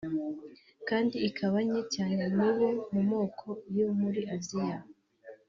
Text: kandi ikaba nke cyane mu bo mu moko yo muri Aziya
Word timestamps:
kandi 0.87 1.15
ikaba 1.29 1.57
nke 1.65 1.81
cyane 1.95 2.23
mu 2.35 2.47
bo 2.55 2.69
mu 2.93 3.01
moko 3.11 3.45
yo 3.77 3.87
muri 3.99 4.21
Aziya 4.35 4.79